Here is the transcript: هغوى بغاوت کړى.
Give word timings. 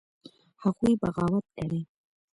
هغوى 0.63 0.91
بغاوت 1.01 1.45
کړى. 1.55 1.81